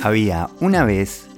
Había 0.00 0.48
una 0.60 0.84
vez 0.84 1.28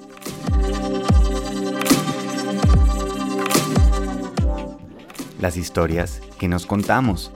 las 5.41 5.57
historias 5.57 6.21
que 6.39 6.47
nos 6.47 6.67
contamos. 6.67 7.33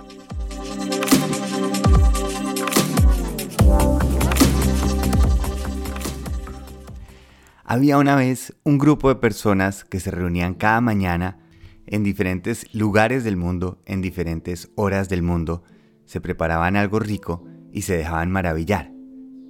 Había 7.65 7.99
una 7.99 8.17
vez 8.17 8.55
un 8.63 8.79
grupo 8.79 9.09
de 9.09 9.17
personas 9.17 9.85
que 9.85 10.01
se 10.01 10.11
reunían 10.11 10.55
cada 10.55 10.81
mañana 10.83 11.39
en 11.87 12.05
diferentes 12.05 12.67
lugares 12.75 13.25
del 13.25 13.37
mundo, 13.37 13.81
en 13.87 14.03
diferentes 14.03 14.71
horas 14.75 15.09
del 15.09 15.23
mundo, 15.23 15.63
se 16.05 16.21
preparaban 16.21 16.77
algo 16.77 16.99
rico 16.99 17.45
y 17.73 17.83
se 17.83 17.97
dejaban 17.97 18.31
maravillar. 18.31 18.93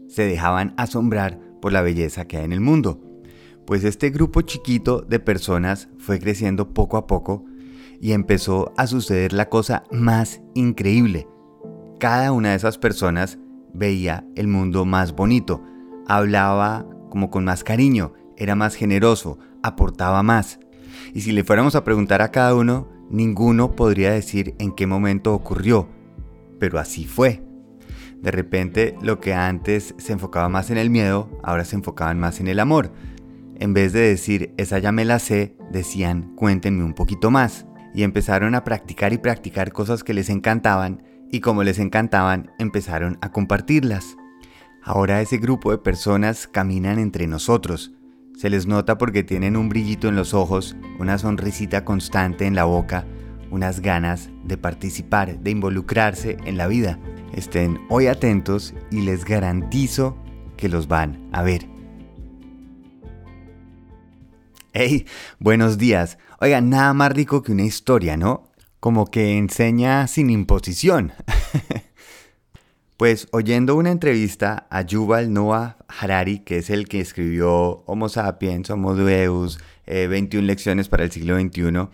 Se 0.09 0.25
dejaban 0.25 0.75
asombrar 0.77 1.41
por 1.65 1.73
la 1.73 1.81
belleza 1.81 2.27
que 2.27 2.37
hay 2.37 2.45
en 2.45 2.53
el 2.53 2.61
mundo. 2.61 3.01
Pues 3.67 3.85
este 3.85 4.11
grupo 4.11 4.43
chiquito 4.43 5.01
de 5.01 5.19
personas 5.19 5.89
fue 5.97 6.19
creciendo 6.19 6.75
poco 6.75 6.99
a 6.99 7.07
poco 7.07 7.47
y 8.03 8.13
empezó 8.13 8.75
a 8.77 8.87
suceder 8.87 9.33
la 9.33 9.49
cosa 9.49 9.83
más 9.91 10.43
increíble. 10.53 11.27
Cada 11.99 12.33
una 12.33 12.51
de 12.51 12.57
esas 12.57 12.77
personas 12.77 13.39
veía 13.73 14.27
el 14.37 14.47
mundo 14.47 14.85
más 14.85 15.17
bonito, 15.17 15.65
hablaba 16.07 16.87
como 17.09 17.31
con 17.31 17.47
más 17.47 17.65
cariño, 17.65 18.13
era 18.37 18.55
más 18.55 18.75
generoso, 18.75 19.39
aportaba 19.63 20.23
más. 20.23 20.61
Y 21.15 21.23
si 21.23 21.33
le 21.33 21.45
fuéramos 21.45 21.77
a 21.77 21.83
preguntar 21.83 22.21
a 22.21 22.31
cada 22.31 22.55
uno, 22.55 22.91
ninguno 23.09 23.75
podría 23.75 24.13
decir 24.13 24.55
en 24.59 24.73
qué 24.73 24.87
momento 24.87 25.33
ocurrió, 25.33 25.89
pero 26.59 26.79
así 26.79 27.07
fue. 27.07 27.43
De 28.25 28.31
repente 28.31 28.97
lo 29.03 29.21
que 29.21 29.35
antes 29.35 29.95
se 29.99 30.15
enfocaba 30.15 30.49
más 30.49 30.71
en 30.71 30.79
el 30.79 30.89
miedo, 30.89 31.29
ahora 31.43 31.67
se 31.67 31.77
enfocaban 31.77 32.19
más 32.19 32.41
en 32.41 32.49
el 32.49 32.59
amor. 32.59 32.91
En 33.61 33.75
vez 33.75 33.93
de 33.93 34.01
decir, 34.01 34.55
esa 34.57 34.79
ya 34.79 34.93
me 34.93 35.05
la 35.05 35.19
sé, 35.19 35.59
decían, 35.71 36.35
cuéntenme 36.35 36.85
un 36.85 36.95
poquito 36.95 37.31
más. 37.31 37.67
Y 37.95 38.03
empezaron 38.03 38.55
a 38.55 38.65
practicar 38.65 39.13
y 39.13 39.19
practicar 39.19 39.73
cosas 39.73 40.03
que 40.03 40.15
les 40.15 40.31
encantaban 40.31 41.03
y 41.31 41.41
como 41.41 41.65
les 41.65 41.79
encantaban, 41.79 42.51
empezaron 42.59 43.19
a 43.21 43.31
compartirlas. 43.31 44.17
Ahora 44.83 45.21
ese 45.21 45.37
grupo 45.37 45.71
de 45.71 45.79
personas 45.79 46.49
caminan 46.49 46.99
entre 46.99 47.27
nosotros, 47.27 47.93
se 48.39 48.49
les 48.49 48.67
nota 48.67 48.97
porque 48.97 49.23
tienen 49.23 49.55
un 49.55 49.69
brillito 49.69 50.09
en 50.09 50.17
los 50.17 50.33
ojos, 50.33 50.77
una 50.99 51.19
sonrisita 51.19 51.85
constante 51.85 52.47
en 52.47 52.55
la 52.55 52.65
boca, 52.65 53.05
unas 53.51 53.81
ganas 53.81 54.31
de 54.45 54.57
participar, 54.57 55.39
de 55.39 55.51
involucrarse 55.51 56.39
en 56.45 56.57
la 56.57 56.67
vida. 56.67 56.99
Estén 57.35 57.81
hoy 57.89 58.07
atentos 58.07 58.75
y 58.93 59.01
les 59.01 59.25
garantizo 59.25 60.17
que 60.57 60.69
los 60.69 60.87
van 60.87 61.29
a 61.33 61.43
ver. 61.43 61.67
Hey, 64.73 65.05
buenos 65.41 65.77
días. 65.77 66.17
Oigan, 66.41 66.71
nada 66.71 66.95
más 66.95 67.11
rico 67.11 67.43
que 67.43 67.51
una 67.51 67.65
historia, 67.65 68.17
¿no? 68.17 68.53
Como 68.79 69.11
que 69.11 69.37
enseña 69.37 70.07
sin 70.07 70.31
imposición. 70.31 71.13
Pues 72.97 73.27
oyendo 73.33 73.75
una 73.75 73.91
entrevista 73.91 74.69
a 74.71 74.83
Yuval 74.83 75.33
Noah 75.33 75.79
Harari, 75.89 76.39
que 76.39 76.59
es 76.59 76.71
el 76.71 76.87
que 76.87 77.01
escribió 77.01 77.83
Homo 77.87 78.09
sapiens, 78.09 78.71
Homo 78.71 78.95
deus, 78.95 79.59
21 79.87 80.45
eh, 80.45 80.47
lecciones 80.47 80.89
para 80.89 81.03
el 81.03 81.11
siglo 81.11 81.37
XXI, 81.39 81.89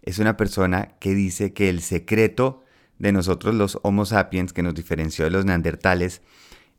es 0.00 0.18
una 0.18 0.38
persona 0.38 0.96
que 1.00 1.14
dice 1.14 1.52
que 1.52 1.68
el 1.68 1.82
secreto 1.82 2.64
de 2.98 3.12
nosotros 3.12 3.54
los 3.54 3.78
Homo 3.82 4.04
sapiens 4.04 4.52
que 4.52 4.62
nos 4.62 4.74
diferenció 4.74 5.24
de 5.24 5.30
los 5.30 5.44
neandertales 5.44 6.22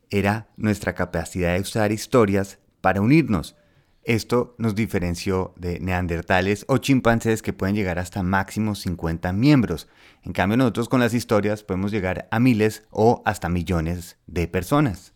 era 0.09 0.49
nuestra 0.57 0.95
capacidad 0.95 1.53
de 1.53 1.61
usar 1.61 1.91
historias 1.91 2.59
para 2.81 3.01
unirnos. 3.01 3.55
Esto 4.03 4.55
nos 4.57 4.75
diferenció 4.75 5.53
de 5.57 5.79
neandertales 5.79 6.65
o 6.67 6.77
chimpancés 6.77 7.41
que 7.41 7.53
pueden 7.53 7.75
llegar 7.75 7.99
hasta 7.99 8.23
máximo 8.23 8.73
50 8.73 9.33
miembros. 9.33 9.87
En 10.23 10.33
cambio 10.33 10.57
nosotros 10.57 10.89
con 10.89 10.99
las 10.99 11.13
historias 11.13 11.63
podemos 11.63 11.91
llegar 11.91 12.27
a 12.31 12.39
miles 12.39 12.83
o 12.89 13.21
hasta 13.25 13.49
millones 13.49 14.17
de 14.25 14.47
personas. 14.47 15.13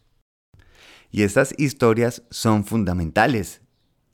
Y 1.09 1.24
estas 1.24 1.53
historias 1.58 2.24
son 2.30 2.66
fundamentales. 2.66 3.62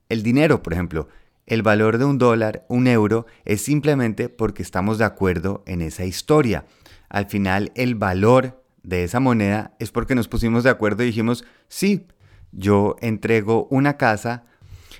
El 0.08 0.24
dinero, 0.24 0.64
por 0.64 0.74
ejemplo, 0.74 1.08
el 1.46 1.64
valor 1.64 1.98
de 1.98 2.06
un 2.06 2.18
dólar, 2.18 2.66
un 2.70 2.88
euro, 2.88 3.26
es 3.44 3.62
simplemente 3.62 4.30
porque 4.30 4.62
estamos 4.62 4.98
de 4.98 5.06
acuerdo 5.06 5.64
en 5.66 5.82
esa 5.82 6.06
historia. 6.06 6.66
Al 7.10 7.26
final, 7.26 7.72
el 7.76 7.96
valor 7.96 8.64
de 8.84 9.04
esa 9.04 9.20
moneda 9.20 9.76
es 9.80 9.92
porque 9.92 10.16
nos 10.16 10.28
pusimos 10.28 10.64
de 10.64 10.70
acuerdo 10.70 11.04
y 11.04 11.08
dijimos, 11.08 11.44
sí, 11.68 12.08
yo 12.52 12.96
entrego 13.02 13.68
una 13.70 13.98
casa 13.98 14.46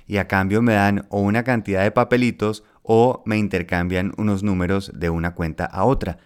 y 0.06 0.18
a 0.18 0.28
cambio 0.28 0.60
me 0.62 0.74
dan 0.74 1.06
o 1.08 1.20
una 1.20 1.44
cantidad 1.44 1.82
de 1.82 1.90
papelitos 1.90 2.64
o 2.82 3.22
me 3.26 3.38
intercambian 3.38 4.12
unos 4.16 4.42
números 4.42 4.92
de 4.94 5.10
una 5.10 5.34
cuenta 5.34 5.64
a 5.64 5.84
otra. 5.84 6.18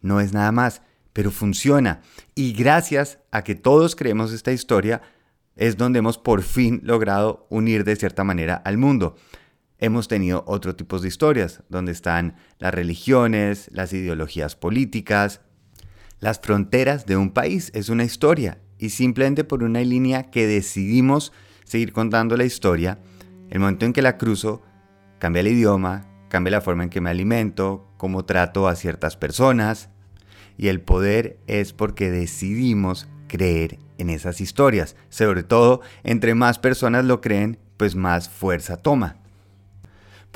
No 0.00 0.20
es 0.20 0.32
nada 0.32 0.52
más, 0.52 0.82
pero 1.12 1.30
funciona. 1.30 2.00
Y 2.34 2.52
gracias 2.52 3.18
a 3.30 3.42
que 3.42 3.54
todos 3.54 3.96
creemos 3.96 4.32
esta 4.32 4.52
historia, 4.52 5.02
es 5.56 5.76
donde 5.76 5.98
hemos 5.98 6.18
por 6.18 6.42
fin 6.42 6.80
logrado 6.84 7.46
unir 7.48 7.84
de 7.84 7.96
cierta 7.96 8.24
manera 8.24 8.56
al 8.56 8.76
mundo. 8.78 9.16
Hemos 9.78 10.08
tenido 10.08 10.42
otro 10.46 10.74
tipo 10.74 10.98
de 10.98 11.08
historias, 11.08 11.62
donde 11.68 11.92
están 11.92 12.36
las 12.58 12.72
religiones, 12.72 13.68
las 13.72 13.92
ideologías 13.92 14.56
políticas, 14.56 15.42
las 16.18 16.40
fronteras 16.40 17.04
de 17.04 17.16
un 17.16 17.30
país. 17.30 17.70
Es 17.74 17.90
una 17.90 18.04
historia. 18.04 18.58
Y 18.78 18.90
simplemente 18.90 19.44
por 19.44 19.62
una 19.62 19.80
línea 19.80 20.30
que 20.30 20.46
decidimos 20.46 21.32
seguir 21.64 21.92
contando 21.92 22.36
la 22.36 22.44
historia, 22.44 22.98
el 23.50 23.60
momento 23.60 23.84
en 23.84 23.92
que 23.92 24.02
la 24.02 24.16
cruzo, 24.16 24.62
cambia 25.18 25.40
el 25.40 25.48
idioma, 25.48 26.06
cambia 26.28 26.52
la 26.52 26.60
forma 26.60 26.84
en 26.84 26.90
que 26.90 27.00
me 27.00 27.10
alimento, 27.10 27.92
cómo 27.98 28.24
trato 28.24 28.68
a 28.68 28.76
ciertas 28.76 29.16
personas. 29.16 29.90
Y 30.56 30.68
el 30.68 30.80
poder 30.80 31.38
es 31.46 31.74
porque 31.74 32.10
decidimos 32.10 33.08
creer 33.28 33.78
en 33.98 34.08
esas 34.08 34.40
historias. 34.40 34.96
Sobre 35.10 35.42
todo, 35.42 35.82
entre 36.02 36.34
más 36.34 36.58
personas 36.58 37.04
lo 37.04 37.20
creen, 37.20 37.58
pues 37.76 37.94
más 37.94 38.30
fuerza 38.30 38.78
toma. 38.78 39.18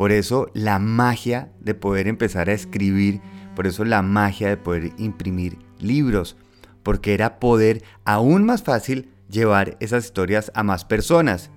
Por 0.00 0.12
eso 0.12 0.50
la 0.54 0.78
magia 0.78 1.52
de 1.60 1.74
poder 1.74 2.08
empezar 2.08 2.48
a 2.48 2.54
escribir, 2.54 3.20
por 3.54 3.66
eso 3.66 3.84
la 3.84 4.00
magia 4.00 4.48
de 4.48 4.56
poder 4.56 4.94
imprimir 4.96 5.58
libros, 5.78 6.38
porque 6.82 7.12
era 7.12 7.38
poder 7.38 7.84
aún 8.06 8.46
más 8.46 8.62
fácil 8.62 9.10
llevar 9.28 9.76
esas 9.78 10.06
historias 10.06 10.52
a 10.54 10.62
más 10.62 10.86
personas. 10.86 11.50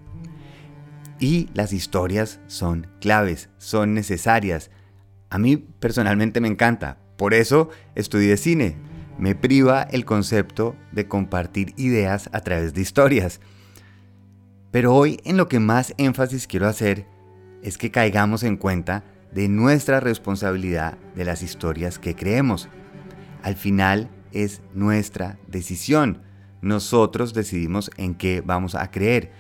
Y 1.21 1.47
las 1.53 1.71
historias 1.71 2.41
son 2.47 2.87
claves, 2.99 3.49
son 3.59 3.93
necesarias. 3.93 4.71
A 5.29 5.37
mí 5.37 5.55
personalmente 5.55 6.41
me 6.41 6.49
encanta. 6.49 6.97
Por 7.15 7.33
eso 7.33 7.69
estudié 7.95 8.35
cine. 8.35 8.75
Me 9.17 9.35
priva 9.35 9.83
el 9.83 10.03
concepto 10.03 10.75
de 10.91 11.07
compartir 11.07 11.73
ideas 11.77 12.29
a 12.33 12.41
través 12.41 12.73
de 12.73 12.81
historias. 12.81 13.39
Pero 14.71 14.93
hoy 14.93 15.21
en 15.23 15.37
lo 15.37 15.47
que 15.47 15.61
más 15.61 15.93
énfasis 15.97 16.45
quiero 16.45 16.67
hacer 16.67 17.12
es 17.63 17.77
que 17.77 17.91
caigamos 17.91 18.43
en 18.43 18.57
cuenta 18.57 19.03
de 19.31 19.47
nuestra 19.47 19.99
responsabilidad 19.99 20.97
de 21.15 21.25
las 21.25 21.41
historias 21.41 21.97
que 21.97 22.15
creemos. 22.15 22.69
Al 23.41 23.55
final 23.55 24.09
es 24.31 24.61
nuestra 24.73 25.37
decisión. 25.47 26.21
Nosotros 26.61 27.33
decidimos 27.33 27.89
en 27.97 28.15
qué 28.15 28.41
vamos 28.45 28.75
a 28.75 28.91
creer 28.91 29.31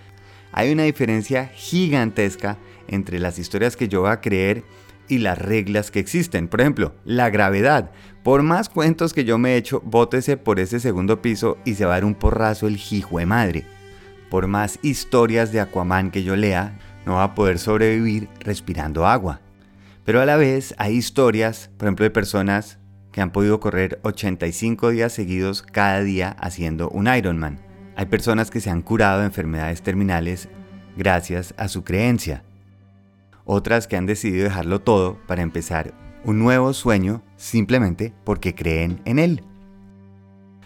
hay 0.53 0.71
una 0.71 0.83
diferencia 0.83 1.47
gigantesca 1.47 2.57
entre 2.87 3.19
las 3.19 3.39
historias 3.39 3.75
que 3.75 3.89
yo 3.89 4.01
voy 4.01 4.11
a 4.11 4.21
creer 4.21 4.63
y 5.07 5.17
las 5.17 5.37
reglas 5.37 5.89
que 5.89 5.99
existen. 5.99 6.47
Por 6.47 6.61
ejemplo, 6.61 6.93
la 7.03 7.31
gravedad. 7.31 7.91
Por 8.23 8.43
más 8.43 8.69
cuentos 8.69 9.13
que 9.13 9.25
yo 9.25 9.39
me 9.39 9.53
he 9.53 9.57
hecho, 9.57 9.81
bótese 9.83 10.37
por 10.37 10.59
ese 10.59 10.79
segundo 10.79 11.21
piso 11.23 11.57
y 11.65 11.73
se 11.73 11.85
va 11.85 11.93
a 11.93 11.97
dar 11.97 12.05
un 12.05 12.13
porrazo 12.13 12.67
el 12.67 12.79
hijo 12.91 13.17
de 13.17 13.25
madre. 13.25 13.65
Por 14.29 14.45
más 14.45 14.77
historias 14.83 15.51
de 15.51 15.59
Aquaman 15.59 16.11
que 16.11 16.23
yo 16.23 16.35
lea, 16.35 16.77
no 17.05 17.15
va 17.15 17.23
a 17.23 17.35
poder 17.35 17.59
sobrevivir 17.59 18.29
respirando 18.39 19.05
agua. 19.05 19.41
Pero 20.05 20.21
a 20.21 20.25
la 20.25 20.35
vez 20.35 20.73
hay 20.77 20.95
historias, 20.95 21.69
por 21.77 21.87
ejemplo, 21.87 22.03
de 22.03 22.11
personas 22.11 22.79
que 23.11 23.21
han 23.21 23.31
podido 23.31 23.59
correr 23.59 23.99
85 24.03 24.89
días 24.89 25.13
seguidos 25.13 25.61
cada 25.61 26.01
día 26.01 26.35
haciendo 26.39 26.89
un 26.89 27.07
Ironman. 27.07 27.59
Hay 27.95 28.07
personas 28.07 28.49
que 28.49 28.59
se 28.59 28.69
han 28.69 28.81
curado 28.81 29.19
de 29.19 29.27
enfermedades 29.27 29.81
terminales 29.81 30.49
gracias 30.97 31.53
a 31.57 31.67
su 31.67 31.83
creencia. 31.83 32.43
Otras 33.45 33.87
que 33.87 33.97
han 33.97 34.05
decidido 34.05 34.45
dejarlo 34.45 34.81
todo 34.81 35.19
para 35.27 35.41
empezar 35.41 35.93
un 36.25 36.39
nuevo 36.39 36.73
sueño 36.73 37.21
simplemente 37.35 38.13
porque 38.23 38.55
creen 38.55 39.01
en 39.05 39.19
él. 39.19 39.43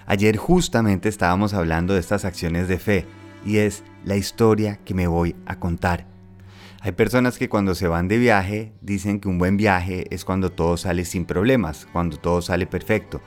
Ayer 0.06 0.38
justamente 0.38 1.10
estábamos 1.10 1.54
hablando 1.54 1.94
de 1.94 2.00
estas 2.00 2.24
acciones 2.24 2.68
de 2.68 2.80
fe 2.80 3.06
y 3.46 3.58
es 3.58 3.84
la 4.06 4.16
historia 4.16 4.78
que 4.86 4.94
me 4.94 5.08
voy 5.08 5.36
a 5.46 5.60
contar. 5.60 6.17
Hay 6.88 6.94
personas 6.94 7.38
que 7.38 7.50
cuando 7.50 7.76
se 7.76 7.90
van 7.90 8.08
de 8.08 8.18
viaje 8.18 8.72
dicen 8.80 9.20
que 9.20 9.28
un 9.28 9.38
buen 9.38 9.58
viaje 9.58 10.08
es 10.10 10.24
cuando 10.24 10.54
todo 10.54 10.78
sale 10.78 11.04
sin 11.04 11.26
problemas, 11.26 11.86
cuando 11.92 12.16
todo 12.16 12.42
sale 12.42 12.66
perfecto. 12.66 13.20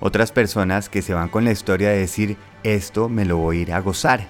Otras 0.00 0.32
personas 0.32 0.88
que 0.88 1.00
se 1.00 1.14
van 1.14 1.28
con 1.28 1.44
la 1.44 1.52
historia 1.52 1.90
de 1.90 1.98
decir, 1.98 2.36
esto 2.64 3.08
me 3.08 3.24
lo 3.24 3.36
voy 3.36 3.58
a 3.58 3.60
ir 3.60 3.72
a 3.72 3.78
gozar. 3.78 4.26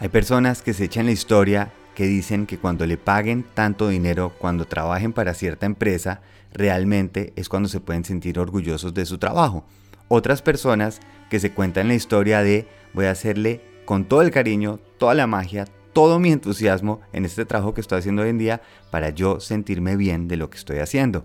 Hay 0.00 0.08
personas 0.08 0.62
que 0.62 0.74
se 0.74 0.86
echan 0.86 1.06
la 1.06 1.12
historia 1.12 1.72
que 1.94 2.06
dicen 2.06 2.46
que 2.46 2.58
cuando 2.58 2.86
le 2.86 2.96
paguen 2.96 3.44
tanto 3.54 3.86
dinero, 3.86 4.32
cuando 4.36 4.64
trabajen 4.64 5.12
para 5.12 5.32
cierta 5.32 5.64
empresa, 5.64 6.22
realmente 6.52 7.32
es 7.36 7.48
cuando 7.48 7.68
se 7.68 7.78
pueden 7.78 8.04
sentir 8.04 8.40
orgullosos 8.40 8.94
de 8.94 9.06
su 9.06 9.18
trabajo. 9.18 9.64
Otras 10.08 10.42
personas 10.42 10.98
que 11.30 11.38
se 11.38 11.52
cuentan 11.52 11.86
la 11.86 11.94
historia 11.94 12.42
de 12.42 12.66
voy 12.94 13.04
a 13.04 13.12
hacerle 13.12 13.60
con 13.84 14.06
todo 14.06 14.22
el 14.22 14.32
cariño, 14.32 14.80
toda 14.98 15.14
la 15.14 15.28
magia, 15.28 15.66
todo 15.94 16.18
mi 16.18 16.30
entusiasmo 16.32 17.00
en 17.14 17.24
este 17.24 17.46
trabajo 17.46 17.72
que 17.72 17.80
estoy 17.80 18.00
haciendo 18.00 18.22
hoy 18.22 18.28
en 18.28 18.38
día 18.38 18.60
para 18.90 19.08
yo 19.08 19.40
sentirme 19.40 19.96
bien 19.96 20.28
de 20.28 20.36
lo 20.36 20.50
que 20.50 20.58
estoy 20.58 20.80
haciendo. 20.80 21.24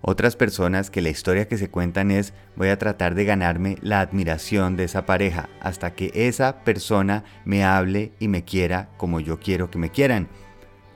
Otras 0.00 0.36
personas 0.36 0.90
que 0.90 1.02
la 1.02 1.10
historia 1.10 1.48
que 1.48 1.58
se 1.58 1.70
cuentan 1.70 2.10
es 2.10 2.32
voy 2.56 2.68
a 2.68 2.78
tratar 2.78 3.14
de 3.14 3.24
ganarme 3.24 3.76
la 3.82 4.00
admiración 4.00 4.76
de 4.76 4.84
esa 4.84 5.06
pareja 5.06 5.48
hasta 5.60 5.94
que 5.94 6.10
esa 6.14 6.64
persona 6.64 7.24
me 7.44 7.64
hable 7.64 8.12
y 8.18 8.28
me 8.28 8.44
quiera 8.44 8.88
como 8.96 9.20
yo 9.20 9.38
quiero 9.38 9.70
que 9.70 9.78
me 9.78 9.90
quieran. 9.90 10.28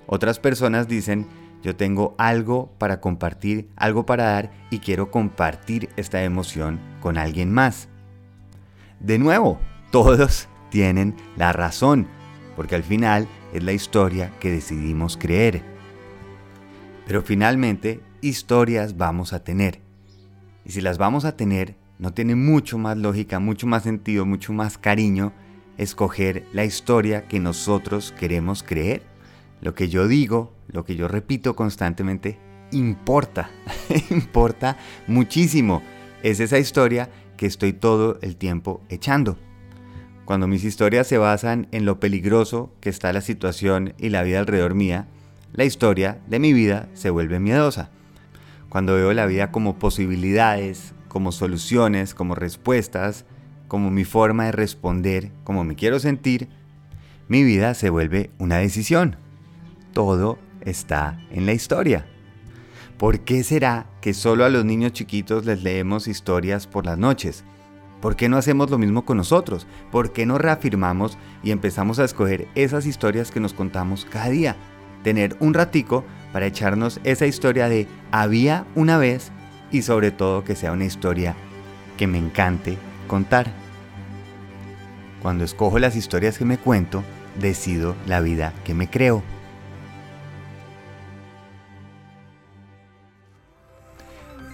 Otras 0.06 0.38
personas 0.38 0.88
dicen 0.88 1.26
yo 1.62 1.76
tengo 1.76 2.14
algo 2.19 2.73
para 2.78 3.00
compartir, 3.00 3.69
algo 3.76 4.05
para 4.05 4.25
dar 4.25 4.50
y 4.70 4.81
quiero 4.81 5.11
compartir 5.11 5.90
esta 5.96 6.23
emoción 6.25 6.81
con 7.00 7.19
alguien 7.19 7.52
más. 7.52 7.88
De 8.99 9.19
nuevo, 9.19 9.61
todos 9.90 10.49
tienen 10.70 11.14
la 11.37 11.52
razón, 11.52 12.08
porque 12.56 12.75
al 12.75 12.82
final 12.82 13.28
es 13.52 13.62
la 13.62 13.72
historia 13.72 14.32
que 14.40 14.50
decidimos 14.50 15.16
creer. 15.16 15.62
Pero 17.06 17.22
finalmente, 17.22 18.00
historias 18.20 18.96
vamos 18.96 19.32
a 19.32 19.43
tener. 19.43 19.81
Y 20.64 20.72
si 20.72 20.81
las 20.81 20.99
vamos 20.99 21.25
a 21.25 21.37
tener, 21.37 21.76
no 21.99 22.12
tiene 22.12 22.34
mucho 22.34 22.78
más 22.78 22.96
lógica, 22.96 23.38
mucho 23.38 23.66
más 23.66 23.82
sentido, 23.82 24.26
mucho 24.26 24.52
más 24.52 24.78
cariño 24.78 25.32
escoger 25.78 26.44
la 26.52 26.64
historia 26.64 27.26
que 27.28 27.40
nosotros 27.40 28.12
queremos 28.19 28.62
creer. 28.62 29.02
Lo 29.60 29.75
que 29.75 29.88
yo 29.88 30.08
digo, 30.08 30.52
lo 30.69 30.84
que 30.84 30.96
yo 30.96 31.08
repito 31.08 31.54
constantemente, 31.54 32.38
importa, 32.72 33.50
importa 34.10 34.76
muchísimo. 35.06 35.82
Es 36.22 36.40
esa 36.40 36.58
historia 36.58 37.10
que 37.37 37.46
estoy 37.46 37.72
todo 37.72 38.19
el 38.22 38.37
tiempo 38.37 38.82
echando. 38.88 39.38
Cuando 40.32 40.46
mis 40.46 40.64
historias 40.64 41.06
se 41.06 41.19
basan 41.19 41.69
en 41.73 41.84
lo 41.84 42.00
peligroso 42.00 42.73
que 42.81 42.88
está 42.88 43.12
la 43.12 43.20
situación 43.20 43.93
y 43.99 44.08
la 44.08 44.23
vida 44.23 44.38
alrededor 44.38 44.75
mía, 44.75 45.06
la 45.52 45.67
historia 45.67 46.23
de 46.26 46.38
mi 46.38 46.55
vida 46.55 46.88
se 46.94 47.11
vuelve 47.11 47.38
miedosa. 47.38 47.90
Cuando 48.70 48.94
veo 48.94 49.12
la 49.12 49.26
vida 49.26 49.50
como 49.50 49.79
posibilidades, 49.79 50.94
como 51.08 51.32
soluciones, 51.32 52.14
como 52.14 52.34
respuestas, 52.34 53.26
como 53.69 53.90
mi 53.90 54.05
forma 54.05 54.46
de 54.46 54.52
responder, 54.52 55.32
como 55.44 55.64
me 55.64 55.75
quiero 55.75 56.00
sentir, 56.00 56.49
mi 57.28 57.44
vida 57.44 57.75
se 57.75 57.90
vuelve 57.90 58.31
una 58.38 58.56
decisión. 58.56 59.17
Todo 59.93 60.38
está 60.62 61.20
en 61.31 61.44
la 61.44 61.52
historia. 61.52 62.06
¿Por 62.96 63.20
qué 63.20 63.44
será 63.44 63.85
que 64.00 64.14
solo 64.14 64.46
a 64.46 64.49
los 64.49 64.64
niños 64.64 64.94
chiquitos 64.94 65.44
les 65.44 65.62
leemos 65.62 66.08
historias 66.08 66.67
por 66.67 66.87
las 66.87 66.96
noches? 66.96 67.44
¿Por 68.02 68.16
qué 68.16 68.28
no 68.28 68.37
hacemos 68.37 68.69
lo 68.69 68.78
mismo 68.78 69.04
con 69.04 69.16
nosotros? 69.16 69.69
¿Por 69.93 70.12
qué 70.12 70.26
no 70.26 70.37
reafirmamos 70.37 71.16
y 71.44 71.52
empezamos 71.52 72.00
a 72.00 72.04
escoger 72.04 72.49
esas 72.56 72.84
historias 72.84 73.31
que 73.31 73.38
nos 73.38 73.54
contamos 73.54 74.04
cada 74.04 74.28
día? 74.28 74.56
Tener 75.04 75.37
un 75.38 75.54
ratico 75.54 76.04
para 76.32 76.46
echarnos 76.46 76.99
esa 77.04 77.26
historia 77.26 77.69
de 77.69 77.87
había 78.10 78.66
una 78.75 78.99
vez 78.99 79.31
y 79.70 79.82
sobre 79.82 80.10
todo 80.10 80.43
que 80.43 80.56
sea 80.56 80.72
una 80.72 80.84
historia 80.84 81.37
que 81.96 82.08
me 82.08 82.19
encante 82.19 82.76
contar. 83.06 83.52
Cuando 85.22 85.44
escojo 85.44 85.78
las 85.78 85.94
historias 85.94 86.38
que 86.38 86.44
me 86.44 86.58
cuento, 86.58 87.04
decido 87.38 87.94
la 88.08 88.20
vida 88.20 88.52
que 88.64 88.75
me 88.75 88.90
creo. 88.90 89.22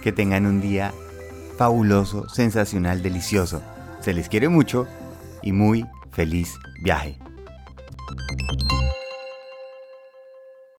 Que 0.03 0.11
tengan 0.11 0.45
un 0.45 0.61
día 0.61 0.93
fabuloso, 1.59 2.29
sensacional, 2.29 3.03
delicioso. 3.03 3.61
Se 3.99 4.13
les 4.13 4.29
quiere 4.29 4.47
mucho 4.47 4.87
y 5.41 5.51
muy 5.51 5.85
feliz 6.09 6.57
viaje. 6.81 7.19